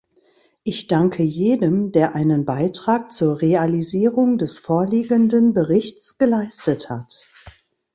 Ich 0.63 0.87
danke 0.87 1.21
jedem, 1.21 1.91
der 1.91 2.15
einen 2.15 2.43
Beitrag 2.43 3.11
zur 3.13 3.39
Realisierung 3.39 4.39
des 4.39 4.57
vorliegenden 4.57 5.53
Berichts 5.53 6.17
geleistet 6.17 6.89
hat. 6.89 7.23